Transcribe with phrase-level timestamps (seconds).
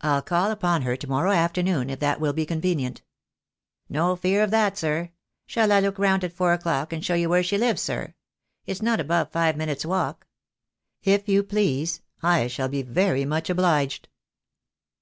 [0.00, 3.02] "I'll call upon her to morrow afternoon, if that will be convenient."
[3.90, 5.10] "No fear of that, sir.
[5.44, 8.14] Shall I look round at four o'clock and show you where she lives, sir?
[8.64, 10.26] It's not above five minutes' walk."
[11.02, 12.00] "If you please.
[12.22, 14.08] I shall be very much obliged."